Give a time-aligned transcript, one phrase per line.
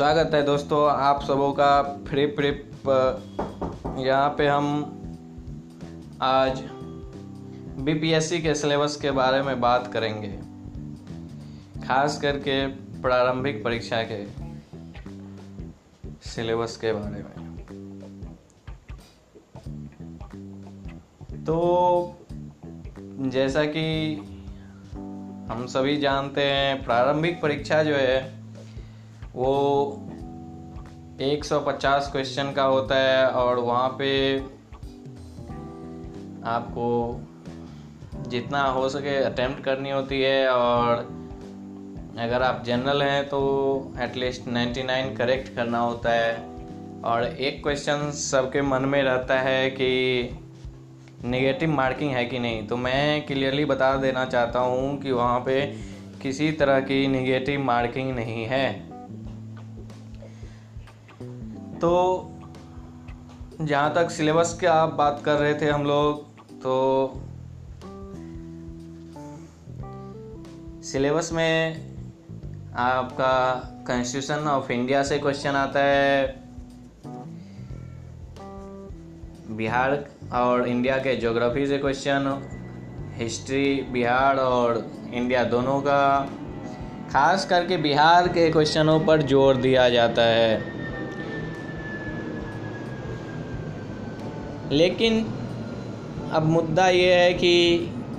[0.00, 2.86] स्वागत है दोस्तों आप सबों का फ्री प्रिप
[3.98, 4.68] यहाँ पे हम
[6.22, 6.62] आज
[7.80, 10.30] बीपीएससी के सिलेबस के बारे में बात करेंगे,
[11.86, 12.66] खास करके
[13.02, 14.24] प्रारंभिक परीक्षा के
[16.30, 17.36] सिलेबस के बारे में।
[21.44, 21.60] तो
[23.28, 24.16] जैसा कि
[25.52, 28.39] हम सभी जानते हैं, प्रारंभिक परीक्षा जो है
[29.34, 29.92] वो
[31.20, 34.38] 150 क्वेश्चन का होता है और वहाँ पे
[36.44, 37.20] आपको
[38.26, 40.96] जितना हो सके अटेम्प्ट करनी होती है और
[42.18, 46.50] अगर आप जनरल हैं तो एटलीस्ट 99 करेक्ट करना होता है।
[47.04, 50.30] और एक क्वेश्चन सबके मन में रहता है कि
[51.24, 55.66] नेगेटिव मार्किंग है कि नहीं। तो मैं क्लियरली बता देना चाहता हूँ कि वहाँ पे
[56.22, 58.89] किसी तरह की नेगेटिव मार्किंग नहीं है।
[61.80, 61.90] तो
[63.60, 66.24] जहाँ तक सिलेबस की आप बात कर रहे थे हम लोग
[66.62, 66.74] तो
[70.82, 71.86] सिलेबस में
[72.78, 73.34] आपका
[73.86, 76.26] कॉन्स्टिट्यूशन ऑफ़ इंडिया से क्वेश्चन आता है।
[79.56, 82.28] बिहार और इंडिया के ज्योग्राफी से क्वेश्चन
[83.14, 86.02] हिस्ट्री बिहार और इंडिया दोनों का।
[87.12, 90.78] खास करके बिहार के क्वेश्चनों पर ज़ोर दिया जाता है।
[94.72, 95.24] लेकिन
[96.32, 97.52] अब मुद्दा ये है कि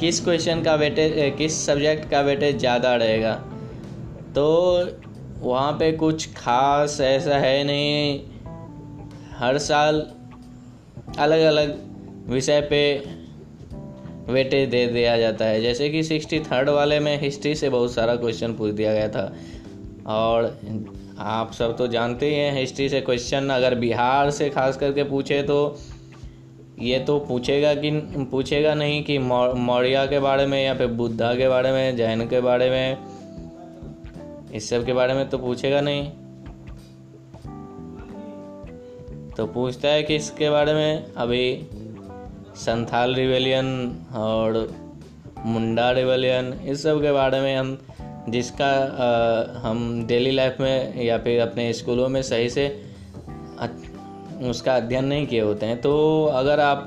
[0.00, 3.34] किस क्वेश्चन का वेटेज किस सब्जेक्ट का वेटेज ज़्यादा रहेगा।
[4.34, 4.44] तो
[5.40, 8.20] वहाँ पे कुछ खास ऐसा है नहीं।
[9.38, 10.00] हर साल
[11.18, 11.78] अलग अलग
[12.28, 12.82] विषय पे
[14.32, 18.16] वेटेज दे दिया जाता है। जैसे कि सिक्सटी थर्ड वाले में हिस्ट्री से बहुत सारा
[18.16, 19.32] क्वेश्चन पूछ दिया गया था।
[20.06, 20.56] और
[21.18, 25.42] आप सब तो जानते ही हैं हिस्ट्री से क्वेश्चन अगर बिहार से खास करके पूछे
[25.42, 25.58] तो
[26.78, 27.90] ये तो पूछेगा कि
[28.30, 32.40] पूछेगा नहीं कि मौर्य के बारे में या फिर बुद्धा के बारे में जैन के
[32.40, 32.98] बारे में
[34.54, 36.10] इस सब के बारे में तो पूछेगा नहीं।
[39.36, 41.66] तो पूछता है कि इसके बारे में अभी
[42.56, 44.74] संथाल रिवेलियन और
[45.46, 47.78] मुंडा रिवेलियन इस सब के बारे में हम
[48.28, 52.82] जिसका आ, हम डेली लाइफ में या फिर अपने स्कूलों में सही से
[54.44, 56.84] उसका अध्ययन नहीं किए होते हैं। तो अगर आप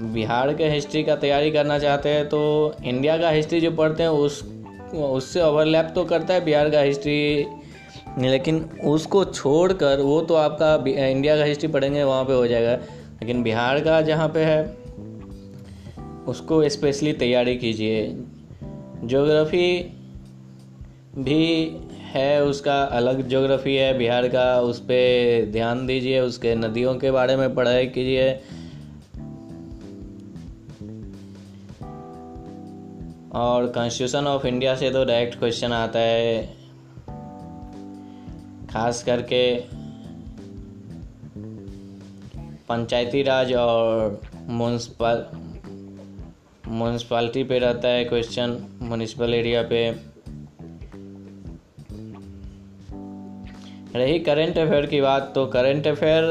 [0.00, 2.40] बिहार के हिस्ट्री का तैयारी करना चाहते हैं तो
[2.84, 4.44] इंडिया का हिस्ट्री जो पढ़ते हैं, उस,
[4.94, 7.46] उससे ओवरलैप तो करता है बिहार का हिस्ट्री।
[8.18, 10.74] लेकिन उसको छोड़कर वो तो आपका
[11.06, 14.76] इंडिया का हिस्ट्री पढ़ेंगे, वहाँ पे हो जाएगा। लेकिन बिहार का जहाँ पे है,
[16.26, 18.06] उसको स्पेशली तैयारी कीजिए।
[19.04, 19.80] जोग्राफ़ी
[21.18, 21.66] भी
[22.14, 27.36] है उसका अलग जोग्राफ़ी है, बिहार का, उस पर ध्यान दीजिए, उसके नदियों के बारे
[27.36, 28.32] में पढ़ाई कीजिए।
[33.34, 36.46] और कॉन्स्टिट्यूशन ऑफ़ इंडिया से तो डायरेक्ट क्वेश्चन आता है,
[38.70, 39.44] खास करके
[42.68, 45.26] पंचायती राज और म्यूनसिपल
[46.68, 50.13] म्यूनसिपालिटी पे रहता है क्वेश्चन म्यूनसिपल एरिया पे।
[53.94, 56.24] रही करंट अफेयर की बात तो करंट अफेयर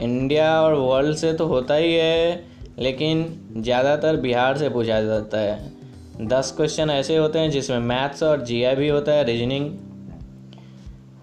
[0.00, 2.44] इंडिया और वर्ल्ड से तो होता ही है,
[2.78, 3.26] लेकिन
[3.56, 8.74] ज़्यादातर बिहार से पूछा जाता है। दस क्वेश्चन ऐसे होते हैं जिसमें मैथ्स और जीआई
[8.76, 9.70] भी होता है रीजनिंग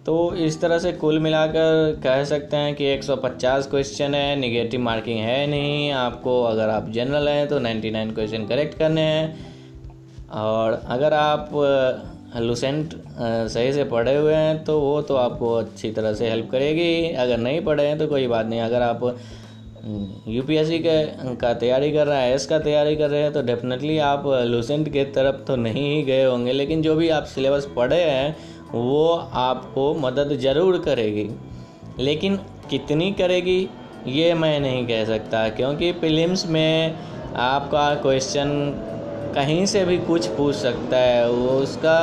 [0.06, 5.20] तो इस तरह से कुल मिलाकर कह सकते हैं कि 150 क्वेश्चन है निगेटिव मार्किंग
[5.20, 11.14] है नहीं। आपको अगर आप जनरल हैं तो 99 क्वेश्चन करेक्ट करने हैं। और अगर
[11.14, 11.50] आप
[12.38, 17.10] लुसेंट सही से पढ़े हुए हैं तो वो तो आपको अच्छी तरह से हेल्प करेगी।
[17.16, 19.04] अगर नहीं पढ़े हैं तो कोई बात नहीं। अगर आप
[20.28, 23.22] यू पी एस सी के का तैयारी कर रहे हैं एस का तैयारी कर रहे
[23.22, 27.10] हैं तो डेफिनेटली आप लुसेंट के तरफ़ तो नहीं ही गए होंगे। लेकिन जो भी
[27.10, 28.36] आप सिलेबस पढ़े हैं,
[28.74, 31.30] वो आपको मदद ज़रूर करेगी।
[32.00, 32.36] लेकिन
[32.70, 33.60] कितनी करेगी,
[34.08, 36.96] ये मैं नहीं कह सकता, क्योंकि फिल्म्स में
[37.38, 38.50] आपका क्वेश्चन
[39.34, 41.98] कहीं से भी कुछ पूछ सकता है। वो उसका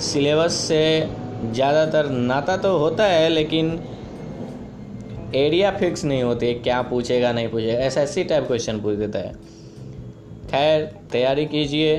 [0.00, 1.08] सिलेबस से
[1.44, 3.78] ज़्यादातर नाता तो होता है, लेकिन
[5.34, 9.32] एरिया फिक्स नहीं होती क्या पूछेगा, नहीं पूछेगा। ऐसा ऐसी टाइप क्वेश्चन पूछ देता है।
[10.50, 11.96] खैर, तैयारी कीजिए।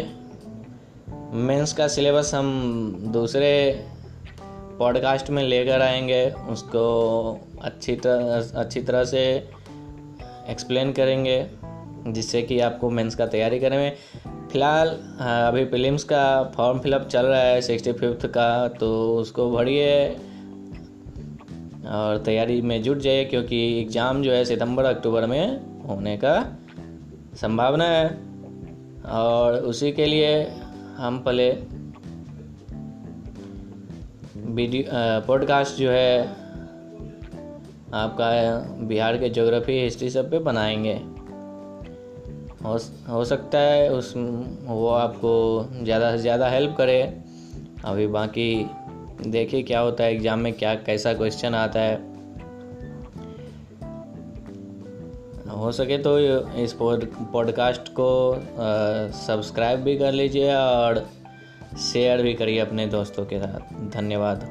[1.31, 3.51] मेंस का सिलेबस हम दूसरे
[4.79, 6.85] पॉडकास्ट में लेकर आएँगे। उसको
[7.61, 9.23] अच्छी तरह अच्छी तरह से
[10.49, 11.45] एक्सप्लेन करेंगे,
[12.07, 13.97] जिससे कि आपको मेंस का तैयारी करने में
[14.51, 14.87] फ़िलहाल
[15.19, 20.09] हाँ, अभी प्रीलिम्स का फॉर्म फिलअप चल रहा है सिक्सटी फिफ्थ का तो उसको भरिए
[21.87, 26.33] और तैयारी में जुट जाइए क्योंकि एग्ज़ाम जो है सितंबर अक्टूबर में होने का
[27.35, 28.07] संभावना है।
[29.05, 30.43] और उसी के लिए
[30.97, 31.49] हम पहले
[34.53, 34.83] वीडियो
[35.27, 36.27] पॉडकास्ट जो है
[37.93, 38.29] आपका
[38.87, 40.99] बिहार के ज्योग्राफी हिस्ट्री सब पे बनाएँगे।
[42.65, 42.77] हो
[43.09, 45.33] हो सकता है उस, वो आपको
[45.83, 47.01] ज़्यादा से ज़्यादा हेल्प करे।
[47.85, 48.49] अभी बाकी
[49.27, 51.97] देखिए क्या होता है एग्ज़ाम में क्या, कैसा क्वेश्चन आता है।
[55.51, 56.17] हो सके तो
[56.59, 58.11] इस पॉडकास्ट को
[59.17, 61.05] सब्सक्राइब भी कर लीजिए और
[61.83, 64.47] शेयर भी करिए अपने दोस्तों के साथ। धन्यवाद।